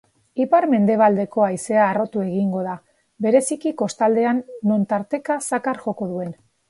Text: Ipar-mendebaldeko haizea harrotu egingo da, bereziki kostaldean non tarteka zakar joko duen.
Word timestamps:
Ipar-mendebaldeko 0.43 1.43
haizea 1.47 1.83
harrotu 1.89 2.23
egingo 2.23 2.63
da, 2.69 2.73
bereziki 3.27 3.75
kostaldean 3.83 4.41
non 4.71 4.89
tarteka 4.95 5.39
zakar 5.51 5.85
joko 5.85 6.09
duen. 6.15 6.35